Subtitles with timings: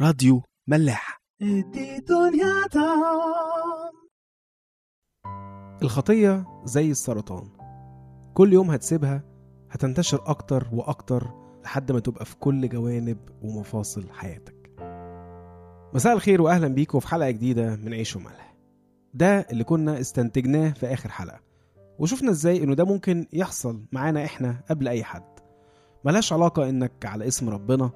[0.00, 1.20] راديو ملاح.
[5.82, 7.48] الخطية زي السرطان.
[8.34, 9.22] كل يوم هتسيبها
[9.70, 11.30] هتنتشر أكتر وأكتر
[11.64, 14.70] لحد ما تبقى في كل جوانب ومفاصل حياتك.
[15.94, 18.56] مساء الخير وأهلا بيكم في حلقة جديدة من عيش وملح.
[19.14, 21.40] ده اللي كنا استنتجناه في آخر حلقة.
[21.98, 25.40] وشفنا إزاي إنه ده ممكن يحصل معانا إحنا قبل أي حد.
[26.04, 27.90] ملهاش علاقة إنك على اسم ربنا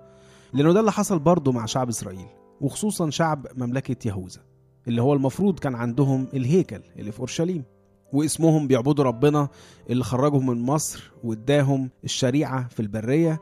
[0.55, 2.27] لأنه ده اللي حصل برضه مع شعب إسرائيل
[2.61, 4.41] وخصوصا شعب مملكة يهوذا
[4.89, 7.65] اللي هو المفروض كان عندهم الهيكل اللي في أورشليم
[8.13, 9.49] واسمهم بيعبدوا ربنا
[9.91, 13.41] اللي خرجهم من مصر واداهم الشريعة في البرية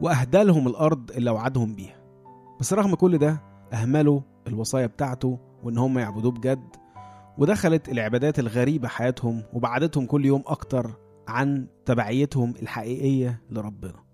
[0.00, 1.96] واهدى لهم الأرض اللي وعدهم بيها.
[2.60, 6.68] بس رغم كل ده أهملوا الوصايا بتاعته وإن هم يعبدوه بجد
[7.38, 10.90] ودخلت العبادات الغريبة حياتهم وبعدتهم كل يوم أكتر
[11.28, 14.04] عن تبعيتهم الحقيقية لربنا.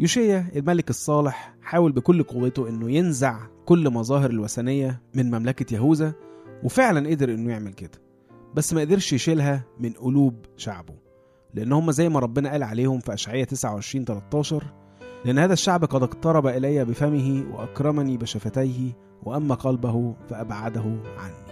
[0.00, 6.12] يوشيا الملك الصالح حاول بكل قوته إنه ينزع كل مظاهر الوثنية من مملكة يهوذا
[6.64, 8.02] وفعلا قدر إنه يعمل كده
[8.54, 10.94] بس ما قدرش يشيلها من قلوب شعبه
[11.54, 14.64] لأن هم زي ما ربنا قال عليهم في اشعياء 29 13
[15.24, 21.50] لأن هذا الشعب قد اقترب إلي بفمه وأكرمني بشفتيه وأما قلبه فأبعده عني.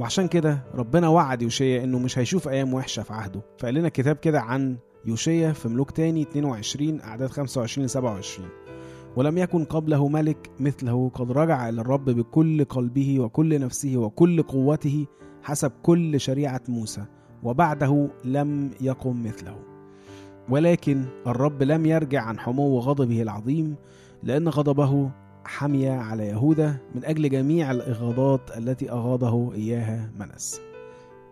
[0.00, 4.16] وعشان كده ربنا وعد يوشيا إنه مش هيشوف أيام وحشة في عهده فقال لنا الكتاب
[4.16, 8.48] كده عن يوشيا في ملوك تاني 22 أعداد 25 ل 27
[9.16, 15.06] ولم يكن قبله ملك مثله قد رجع إلى الرب بكل قلبه وكل نفسه وكل قوته
[15.42, 17.04] حسب كل شريعة موسى
[17.42, 19.56] وبعده لم يقم مثله.
[20.48, 23.74] ولكن الرب لم يرجع عن حمو غضبه العظيم
[24.22, 25.10] لأن غضبه
[25.44, 30.60] حمية على يهوذا من أجل جميع الإغاظات التي أغاضه إياها منس.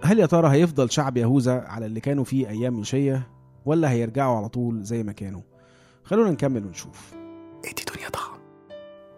[0.02, 3.22] هل يا ترى هيفضل شعب يهوذا على اللي كانوا فيه أيام يوشيا؟
[3.66, 5.42] ولا هيرجعوا على طول زي ما كانوا.
[6.04, 7.14] خلونا نكمل ونشوف.
[7.64, 8.36] إدي دنيا ضخم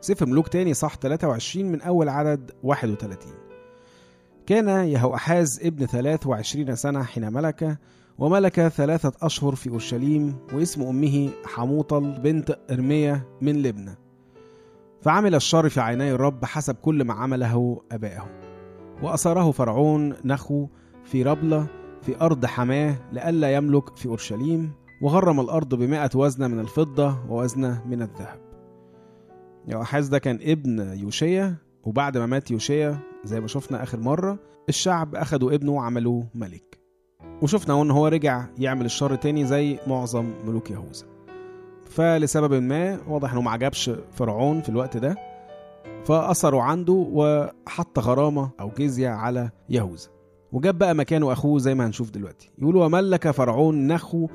[0.00, 3.32] سفر ملوك تاني صح 23 من أول عدد 31
[4.46, 7.78] كان يهوأحاز ابن 23 سنة حين ملك
[8.18, 13.94] وملك ثلاثة أشهر في أورشليم واسم أمه حموطل بنت إرمية من لبنى
[15.02, 18.26] فعمل الشر في عيني الرب حسب كل ما عمله أبائه
[19.02, 20.66] وأسره فرعون نخو
[21.04, 21.66] في ربلة
[22.02, 24.72] في أرض حماه لئلا يملك في أورشليم
[25.02, 28.40] وغرم الأرض بمائة وزنة من الفضة ووزنة من الذهب.
[29.68, 34.38] يوحاز ده كان ابن يوشيا وبعد ما مات يوشيا زي ما شفنا آخر مرة
[34.68, 36.78] الشعب أخدوا ابنه وعملوه ملك.
[37.42, 41.06] وشفنا إن هو رجع يعمل الشر تاني زي معظم ملوك يهوذا.
[41.84, 45.16] فلسبب ما واضح إنه ما عجبش فرعون في الوقت ده
[46.04, 50.17] فأثروا عنده وحط غرامة أو جزية على يهوذا.
[50.52, 52.50] وجاب بقى مكانه أخوه زي ما هنشوف دلوقتي.
[52.58, 54.28] يقول وملك فرعون نخو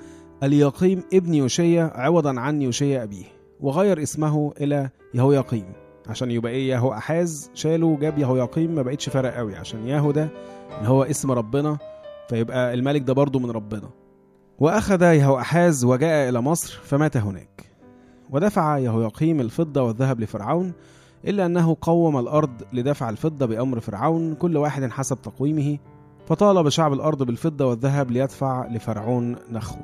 [0.44, 3.26] اليقيم ابن يوشيا عوضا عن يوشيا أبيه
[3.60, 5.66] وغير اسمه إلى يهوياقيم
[6.08, 10.30] عشان يبقى إيه يهو أحاز شاله وجاب يهوياقيم ما بقتش فرق قوي عشان ياهو ده
[10.78, 11.78] اللي هو اسم ربنا
[12.30, 13.90] فيبقى الملك ده برضه من ربنا.
[14.60, 17.66] وأخذ يهوأحاز وجاء إلى مصر فمات هناك.
[18.30, 20.74] ودفع يهوياقيم الفضة والذهب لفرعون
[21.28, 25.78] إلا أنه قوم الأرض لدفع الفضة بأمر فرعون كل واحد حسب تقويمه.
[26.26, 29.80] فطالب شعب الأرض بالفضة والذهب ليدفع لفرعون نخو.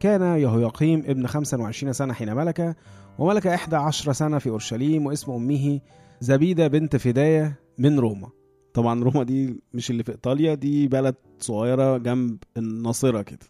[0.00, 2.76] كان يهوياقيم ابن 25 سنة حين ملك
[3.18, 5.80] وملك 11 سنة في أورشليم واسم أمه
[6.20, 8.28] زبيدة بنت فداية من روما.
[8.74, 13.46] طبعا روما دي مش اللي في إيطاليا دي بلد صغيرة جنب الناصرة كده.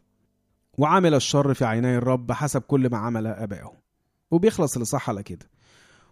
[0.78, 3.72] وعمل الشر في عيني الرب حسب كل ما عمل ابائه
[4.30, 5.50] وبيخلص الاصحاح على كده.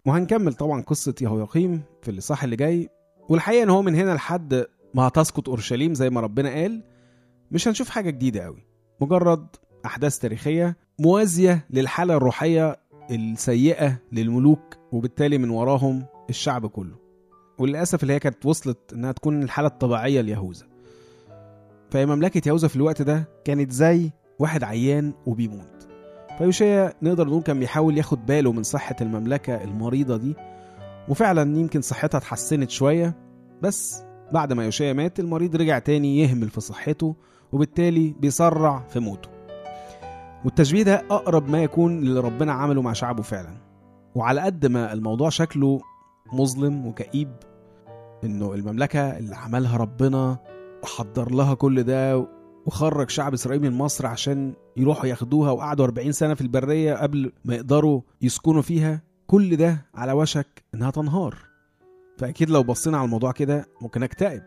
[0.06, 2.88] وهنكمل طبعا قصة يهوياقيم في الاصحاح اللي جاي.
[3.28, 6.82] والحقيقة إن هو من هنا لحد ما هتسقط اورشليم زي ما ربنا قال
[7.50, 8.64] مش هنشوف حاجة جديدة قوي.
[9.00, 9.46] مجرد
[9.86, 12.76] أحداث تاريخية موازية للحالة الروحية
[13.10, 16.96] السيئة للملوك وبالتالي من وراهم الشعب كله.
[17.58, 20.66] وللأسف اللي هي كانت وصلت إنها تكون الحالة الطبيعية ليهوذا
[21.90, 25.88] فهي مملكة يهوذا في الوقت ده كانت زي واحد عيان وبيموت.
[26.38, 30.34] فيوشيا نقدر نقول كان بيحاول ياخد باله من صحة المملكة المريضة دي
[31.08, 33.14] وفعلا يمكن صحتها اتحسنت شوية
[33.62, 37.16] بس بعد ما يوشيا مات المريض رجع تاني يهمل في صحته
[37.52, 39.28] وبالتالي بيسرع في موته.
[40.44, 43.56] والتشبيه ده أقرب ما يكون للي ربنا عمله مع شعبه فعلا.
[44.14, 45.80] وعلى قد ما الموضوع شكله
[46.32, 47.28] مظلم وكئيب
[48.24, 50.38] إنه المملكة اللي عملها ربنا
[50.82, 52.26] وحضر لها كل ده
[52.66, 57.54] وخرج شعب إسرائيل من مصر عشان يروحوا ياخدوها وقعدوا 40 سنة في البرية قبل ما
[57.54, 61.51] يقدروا يسكنوا فيها كل ده على وشك إنها تنهار.
[62.18, 64.42] فأكيد لو بصينا على الموضوع كده ممكن اكتئب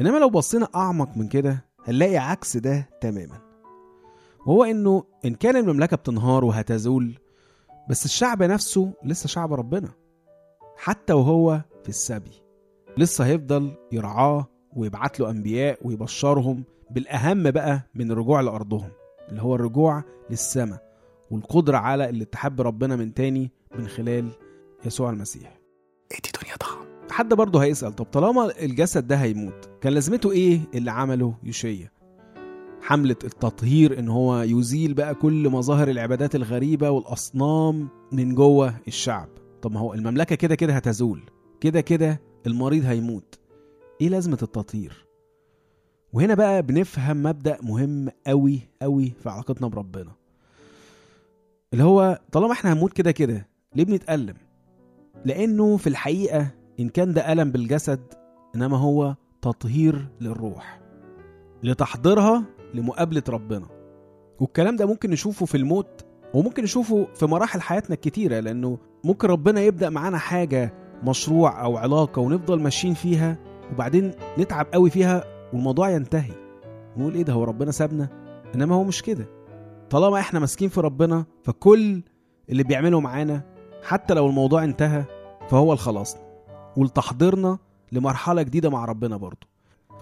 [0.00, 3.40] إنما لو بصينا أعمق من كده هنلاقي عكس ده تماما.
[4.46, 7.18] وهو إنه إن كان المملكة بتنهار وهتزول
[7.90, 9.88] بس الشعب نفسه لسه شعب ربنا.
[10.76, 12.42] حتى وهو في السبي.
[12.96, 18.90] لسه هيفضل يرعاه ويبعت له أنبياء ويبشرهم بالأهم بقى من الرجوع لأرضهم
[19.28, 20.88] اللي هو الرجوع للسماء
[21.30, 24.28] والقدرة على الاتحاد بربنا من تاني من خلال
[24.84, 25.57] يسوع المسيح.
[27.18, 31.90] حد برضه هيسأل طب طالما الجسد ده هيموت كان لازمته إيه اللي عمله يوشيا؟
[32.80, 39.28] حملة التطهير إن هو يزيل بقى كل مظاهر العبادات الغريبة والأصنام من جوه الشعب.
[39.62, 41.22] طب ما هو المملكة كده كده هتزول
[41.60, 43.38] كده كده المريض هيموت.
[44.00, 45.06] إيه لازمة التطهير؟
[46.12, 50.12] وهنا بقى بنفهم مبدأ مهم قوي قوي في علاقتنا بربنا.
[51.72, 54.34] اللي هو طالما إحنا هنموت كده كده ليه بنتألم؟
[55.24, 58.00] لأنه في الحقيقة إن كان ده ألم بالجسد
[58.54, 60.80] إنما هو تطهير للروح
[61.62, 62.44] لتحضيرها
[62.74, 63.66] لمقابلة ربنا.
[64.40, 66.04] والكلام ده ممكن نشوفه في الموت
[66.34, 72.20] وممكن نشوفه في مراحل حياتنا الكتيرة لأنه ممكن ربنا يبدأ معانا حاجة مشروع أو علاقة
[72.22, 73.38] ونفضل ماشيين فيها
[73.72, 76.32] وبعدين نتعب قوي فيها والموضوع ينتهي.
[76.96, 78.08] نقول إيه ده؟ هو ربنا سابنا؟
[78.54, 79.26] إنما هو مش كده.
[79.90, 82.02] طالما إحنا ماسكين في ربنا فكل
[82.50, 83.42] اللي بيعمله معانا
[83.82, 85.04] حتى لو الموضوع انتهى
[85.48, 86.16] فهو الخلاص.
[86.78, 87.58] ولتحضيرنا
[87.92, 89.46] لمرحلة جديدة مع ربنا برضه.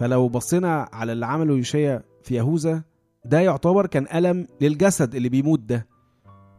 [0.00, 2.82] فلو بصينا على اللي عمله يوشيا في يهوذا
[3.24, 5.86] ده يعتبر كان ألم للجسد اللي بيموت ده.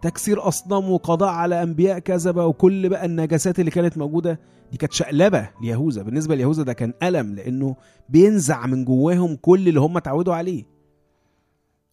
[0.02, 4.40] تكسير أصنام وقضاء على أنبياء كذبة وكل بقى النجاسات اللي كانت موجودة
[4.72, 6.02] دي كانت شقلبة ليهوذا.
[6.04, 7.76] بالنسبة ليهوذا ده كان ألم لأنه
[8.10, 10.66] بينزع من جواهم كل اللي هم اتعودوا عليه.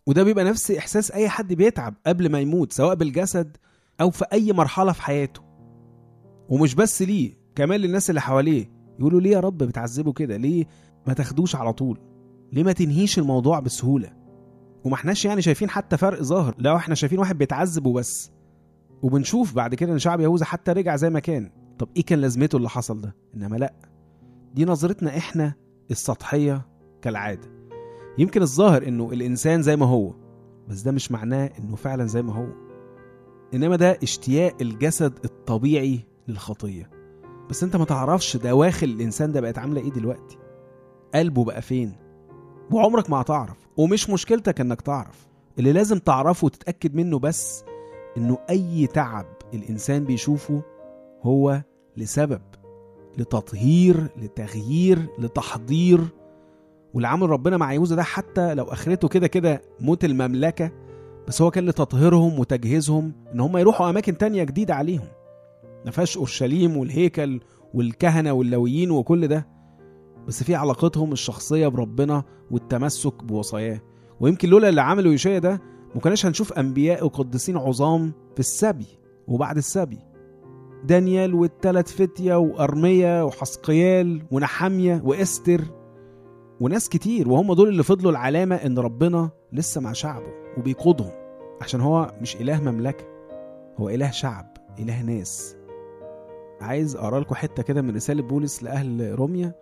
[0.06, 3.56] وده بيبقى نفس إحساس أي حد بيتعب قبل ما يموت سواء بالجسد
[4.00, 5.40] أو في أي مرحلة في حياته.
[6.48, 8.70] ومش بس ليه كمان للناس اللي حواليه.
[8.98, 10.64] يقولوا ليه يا رب بتعذبه كده؟ ليه
[11.06, 11.98] ما تاخدوش على طول؟
[12.52, 14.12] ليه ما تنهيش الموضوع بسهولة؟
[14.84, 16.54] وما احناش يعني شايفين حتى فرق ظاهر.
[16.58, 18.32] لو إحنا شايفين واحد بيتعذب وبس.
[19.02, 21.50] وبنشوف بعد كده إن شعب يهوذا حتى رجع زي ما كان.
[21.78, 23.74] طب إيه كان لازمته اللي حصل ده؟ إنما لا.
[24.54, 25.54] دي نظرتنا إحنا
[25.90, 26.66] السطحية
[27.02, 27.48] كالعادة.
[28.18, 30.14] يمكن الظاهر إنه الإنسان زي ما هو
[30.68, 32.46] بس ده مش معناه إنه فعلا زي ما هو.
[33.54, 36.93] إنما ده اشتياق الجسد الطبيعي للخطية.
[37.50, 40.38] بس انت ما تعرفش دواخل الإنسان ده بقت عاملة إيه دلوقتي.
[41.14, 41.92] قلبه بقى فين؟
[42.70, 45.26] وعمرك ما هتعرف ومش مشكلتك انك تعرف.
[45.58, 47.64] اللي لازم تعرفه وتتأكد منه بس
[48.16, 50.62] انه أي تعب الإنسان بيشوفه
[51.22, 51.62] هو
[51.96, 52.40] لسبب
[53.18, 56.00] لتطهير لتغيير لتحضير.
[56.94, 60.70] واللي عمل ربنا مع يهوذا ده حتى لو أخرته كده كده موت المملكة
[61.28, 65.08] بس هو كان لتطهيرهم وتجهيزهم إن هم يروحوا أماكن تانية جديدة عليهم.
[65.90, 67.40] فيهاش اورشليم والهيكل
[67.74, 69.48] والكهنة واللويين وكل ده
[70.26, 73.80] بس في علاقتهم الشخصية بربنا والتمسك بوصاياه.
[74.20, 75.62] ويمكن لولا اللي عمله يوشيا ده
[75.94, 78.86] ما كناش هنشوف أنبياء وقديسين عظام في السبي
[79.28, 79.98] وبعد السبي.
[80.84, 85.60] دانيال والتلات فتية وأرمية وحسقيال ونحامية وإستر
[86.60, 90.26] وناس كتير وهم دول اللي فضلوا العلامة إن ربنا لسه مع شعبه
[90.58, 91.10] وبيقودهم
[91.62, 93.04] عشان هو مش إله مملكة
[93.78, 95.56] هو إله شعب إله ناس.
[96.64, 99.52] عايز أقرأ لكم حتة كده من رسالة بولس لأهل روميا.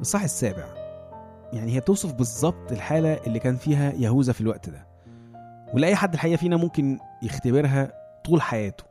[0.00, 0.64] الصح السابع.
[1.52, 4.86] يعني هي بتوصف بالظبط الحالة اللي كان فيها يهوذا في الوقت ده.
[5.74, 7.92] ولأي حد الحقيقة فينا ممكن يختبرها
[8.24, 8.84] طول حياته.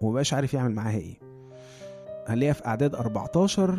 [0.00, 1.18] ومبقاش عارف يعمل معاها إيه.
[2.28, 3.78] هنلاقيها في أعداد 14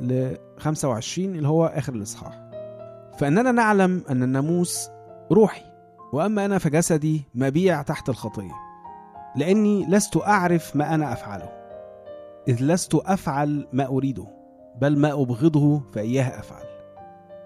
[0.00, 2.48] ل 25 اللي هو آخر الإصحاح.
[3.18, 4.90] فإننا نعلم أن الناموس
[5.32, 5.62] روحي.
[6.12, 8.52] وأما أنا فجسدي مبيع تحت الخطية.
[9.36, 11.57] لأني لست أعرف ما أنا أفعله.
[12.48, 14.24] إذ لست أفعل ما أريده
[14.80, 16.62] بل ما أبغضه فإياه أفعل.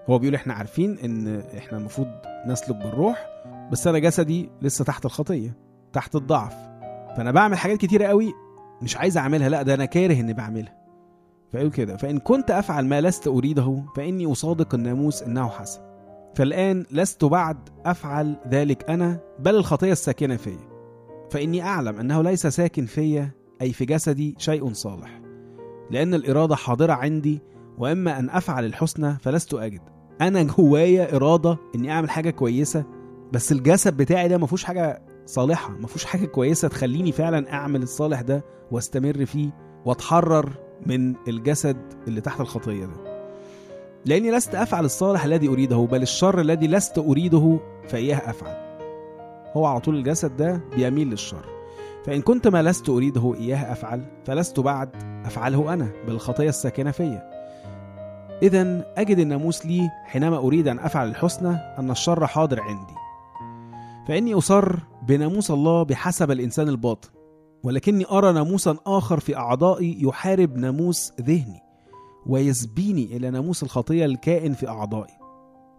[0.09, 2.07] هو بيقول إحنا عارفين إن إحنا المفروض
[2.47, 3.27] نسلك بالروح
[3.71, 5.57] بس أنا جسدي لسه تحت الخطية
[5.93, 6.55] تحت الضعف.
[7.17, 8.33] فأنا بعمل حاجات كتيرة قوي
[8.81, 10.77] مش عايز أعملها لا ده أنا كاره إني بعملها.
[11.51, 15.81] فيقول كده فإن كنت أفعل ما لست أريده فإني أصادق الناموس إنه حسن.
[16.35, 20.73] فالآن لست بعد أفعل ذلك أنا بل الخطية الساكنة فيا.
[21.31, 23.29] فإني أعلم أنه ليس ساكن فيا
[23.63, 25.21] أي في جسدي شيء صالح.
[25.91, 27.41] لأن الإرادة حاضرة عندي
[27.77, 29.81] وإما أن أفعل الحسنى فلست أجد.
[30.21, 32.83] أنا جوايا إرادة إني أعمل حاجة كويسة
[33.33, 38.45] بس الجسد بتاعي ده مفهوش حاجة صالحة مفهوش حاجة كويسة تخليني فعلا أعمل الصالح ده
[38.71, 39.49] وأستمر فيه
[39.85, 40.49] وأتحرر
[40.85, 41.77] من الجسد
[42.07, 43.23] اللي تحت الخطية ده.
[44.05, 48.55] لأني لست أفعل الصالح الذي أريده بل الشر الذي لست أريده فإياه أفعل.
[49.57, 51.52] هو على طول الجسد ده بيميل للشر.
[52.05, 54.89] فإن كنت ما لست أريده إياه أفعل فلست بعد
[55.25, 57.29] أفعله أنا بل الخطية الساكنة فيا.
[58.41, 62.93] إذا أجد الناموس لي حينما أريد أن أفعل الحسنى أن الشر حاضر عندي.
[64.07, 67.09] فإني أصر بناموس الله بحسب الإنسان الباطن
[67.63, 71.61] ولكني أرى ناموسا آخر في أعضائي يحارب ناموس ذهني
[72.25, 75.13] ويسبيني إلى ناموس الخطية الكائن في أعضائي.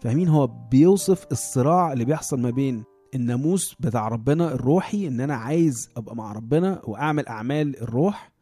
[0.00, 2.84] فاهمين؟ هو بيوصف الصراع اللي بيحصل ما بين
[3.14, 8.33] الناموس بتاع ربنا الروحي إن أنا عايز أبقى مع ربنا وأعمل أعمال الروح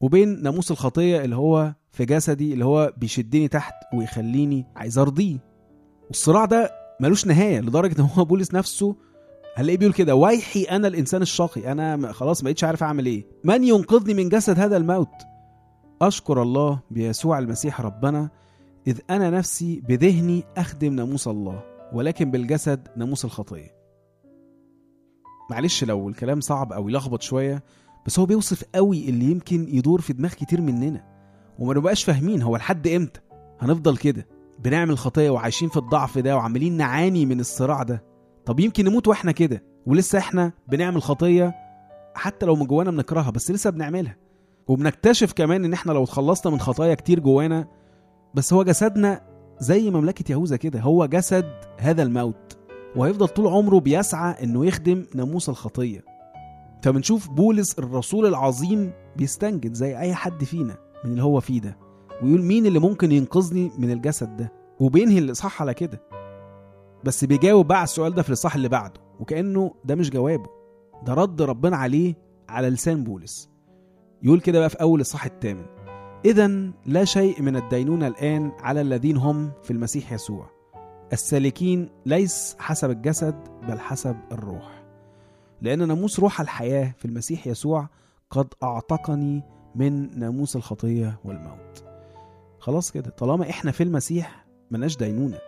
[0.00, 5.38] وبين ناموس الخطية اللي هو في جسدي اللي هو بيشدني تحت ويخليني عايز أرضيه.
[6.08, 6.70] والصراع ده
[7.00, 8.96] ملوش نهاية لدرجة إن هو بولس نفسه
[9.56, 13.26] هنلاقيه بيقول كده ويحي أنا الإنسان الشقي أنا خلاص ما بقتش عارف أعمل إيه.
[13.44, 15.08] من ينقذني من جسد هذا الموت؟
[16.02, 18.30] أشكر الله بيسوع المسيح ربنا
[18.86, 23.79] إذ أنا نفسي بذهني أخدم ناموس الله ولكن بالجسد ناموس الخطية.
[25.50, 27.62] معلش لو الكلام صعب أو يلخبط شوية
[28.06, 31.04] بس هو بيوصف قوي اللي يمكن يدور في دماغ كتير مننا.
[31.58, 33.20] وما نبقاش فاهمين هو لحد إمتى.
[33.60, 34.26] هنفضل كده
[34.58, 38.04] بنعمل خطايا وعايشين في الضعف ده وعمالين نعاني من الصراع ده.
[38.46, 41.54] طب يمكن نموت وإحنا كده ولسه إحنا بنعمل خطيه
[42.14, 44.16] حتى لو من جوانا بنكرهها بس لسه بنعملها.
[44.68, 47.68] وبنكتشف كمان إن إحنا لو اتخلصنا من خطايا كتير جوانا
[48.34, 49.20] بس هو جسدنا
[49.58, 52.58] زي مملكة يهوذا كده هو جسد هذا الموت.
[52.96, 56.04] وهيفضل طول عمره بيسعى إنه يخدم ناموس الخطية.
[56.82, 61.76] فبنشوف بولس الرسول العظيم بيستنجد زي أي حد فينا من اللي هو فيه ده
[62.22, 66.02] ويقول مين اللي ممكن ينقذني من الجسد ده؟ وبينهي الاصحاح على كده.
[67.04, 70.48] بس بيجاوب بقى على السؤال ده في الاصحاح اللي بعده وكأنه ده مش جوابه
[71.06, 72.14] ده رد ربنا عليه
[72.48, 73.50] على لسان بولس.
[74.22, 75.64] يقول كده بقى في أول الاصحاح الثامن
[76.24, 76.48] اذا
[76.86, 80.50] لا شيء من الدينونة الآن على الذين هم في المسيح يسوع.
[81.12, 83.34] السالكين ليس حسب الجسد
[83.68, 84.82] بل حسب الروح.
[85.62, 87.88] لأن ناموس روح الحياة في المسيح يسوع
[88.30, 89.42] قد أعتقني
[89.74, 91.84] من ناموس الخطية والموت.
[92.58, 95.38] خلاص كده طالما إحنا في المسيح ملناش دينونة.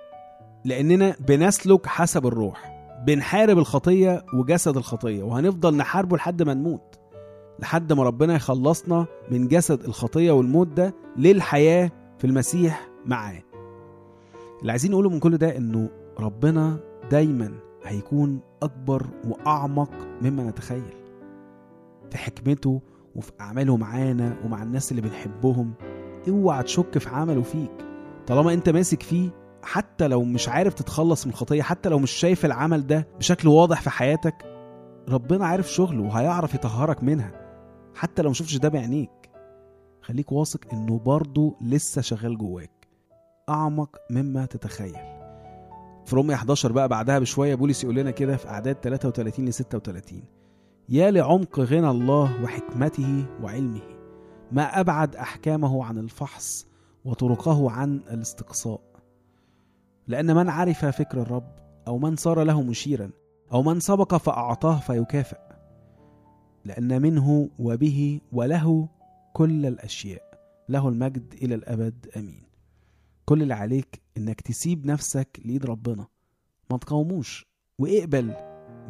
[0.64, 2.72] لأننا بنسلك حسب الروح
[3.06, 6.98] بنحارب الخطية وجسد الخطية وهنفضل نحاربه لحد ما نموت.
[7.58, 13.42] لحد ما ربنا يخلصنا من جسد الخطية والموت ده للحياة في المسيح معاه.
[14.62, 15.88] اللي عايزين نقوله من كل ده إنه
[16.18, 16.78] ربنا
[17.10, 17.52] دايما
[17.84, 19.90] هيكون أكبر وأعمق
[20.22, 20.94] مما نتخيل.
[22.10, 22.82] في حكمته
[23.14, 25.74] وفي أعماله معانا ومع الناس اللي بنحبهم.
[26.28, 27.70] اوعى تشك في عمله فيك.
[28.26, 29.30] طالما أنت ماسك فيه
[29.62, 33.80] حتى لو مش عارف تتخلص من الخطية حتى لو مش شايف العمل ده بشكل واضح
[33.80, 34.34] في حياتك
[35.08, 37.32] ربنا عارف شغله وهيعرف يطهرك منها.
[37.94, 39.30] حتى لو مشوفش ده بعينيك.
[40.02, 42.81] خليك واثق إنه برضه لسه شغال جواك.
[43.52, 44.96] أعمق مما تتخيل.
[46.04, 50.22] في رومية 11 بقى بعدها بشوية بولس يقول لنا كده في أعداد 33 ل 36
[50.88, 53.80] يا لعمق غنى الله وحكمته وعلمه
[54.52, 56.66] ما أبعد أحكامه عن الفحص
[57.04, 58.80] وطرقه عن الاستقصاء.
[60.08, 61.52] لأن من عرف فكر الرب
[61.86, 63.10] أو من صار له مشيرا
[63.52, 65.38] أو من سبق فأعطاه فيكافئ.
[66.64, 68.88] لأن منه وبه وله
[69.32, 70.22] كل الأشياء.
[70.68, 72.06] له المجد إلى الأبد.
[72.16, 72.51] آمين.
[73.24, 76.06] كل اللي عليك إنك تسيب نفسك لإيد ربنا.
[76.70, 77.46] ما تقاوموش
[77.78, 78.34] وإقبل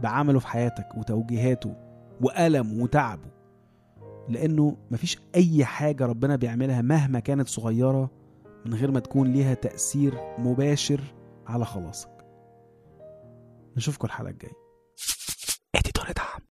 [0.03, 1.77] بعمله في حياتك وتوجيهاته
[2.21, 3.31] وألم وتعبه.
[4.29, 8.11] لأنه مفيش أي حاجة ربنا بيعملها مهما كانت صغيرة
[8.67, 11.01] من غير ما تكون ليها تأثير مباشر
[11.47, 12.11] على خلاصك.
[13.77, 14.62] نشوفكم الحلقة الجاية.